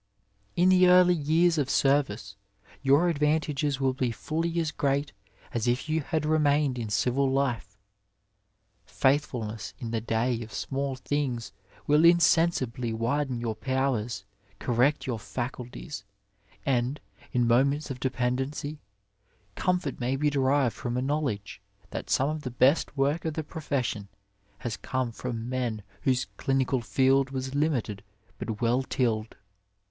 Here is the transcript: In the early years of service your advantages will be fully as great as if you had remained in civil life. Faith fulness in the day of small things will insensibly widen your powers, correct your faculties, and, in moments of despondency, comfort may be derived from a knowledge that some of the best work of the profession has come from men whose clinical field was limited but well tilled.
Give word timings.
In 0.55 0.69
the 0.69 0.87
early 0.87 1.13
years 1.13 1.59
of 1.59 1.69
service 1.69 2.35
your 2.81 3.07
advantages 3.07 3.79
will 3.79 3.93
be 3.93 4.09
fully 4.11 4.59
as 4.59 4.71
great 4.71 5.11
as 5.53 5.67
if 5.67 5.87
you 5.87 6.01
had 6.01 6.25
remained 6.25 6.79
in 6.79 6.89
civil 6.89 7.29
life. 7.31 7.77
Faith 8.83 9.27
fulness 9.27 9.75
in 9.77 9.91
the 9.91 10.01
day 10.01 10.41
of 10.41 10.51
small 10.51 10.95
things 10.95 11.51
will 11.85 12.03
insensibly 12.03 12.91
widen 12.91 13.39
your 13.39 13.53
powers, 13.53 14.25
correct 14.57 15.05
your 15.05 15.19
faculties, 15.19 16.03
and, 16.65 16.99
in 17.31 17.45
moments 17.47 17.91
of 17.91 17.99
despondency, 17.99 18.79
comfort 19.53 19.99
may 19.99 20.15
be 20.15 20.31
derived 20.31 20.73
from 20.75 20.97
a 20.97 21.01
knowledge 21.03 21.61
that 21.91 22.09
some 22.09 22.27
of 22.27 22.41
the 22.41 22.49
best 22.49 22.97
work 22.97 23.23
of 23.23 23.35
the 23.35 23.43
profession 23.43 24.07
has 24.57 24.77
come 24.77 25.11
from 25.11 25.47
men 25.47 25.83
whose 26.01 26.25
clinical 26.37 26.81
field 26.81 27.29
was 27.29 27.53
limited 27.53 28.03
but 28.39 28.59
well 28.63 28.81
tilled. 28.81 29.35